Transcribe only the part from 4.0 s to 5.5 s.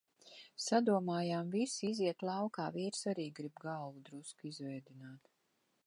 drusku izvēdināt.